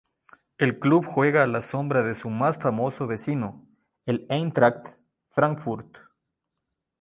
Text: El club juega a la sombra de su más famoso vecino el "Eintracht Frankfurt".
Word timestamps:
El 0.57 0.79
club 0.79 1.05
juega 1.05 1.43
a 1.43 1.45
la 1.45 1.61
sombra 1.61 2.01
de 2.01 2.15
su 2.15 2.31
más 2.31 2.57
famoso 2.57 3.05
vecino 3.05 3.67
el 4.07 4.25
"Eintracht 4.29 4.87
Frankfurt". 5.29 5.95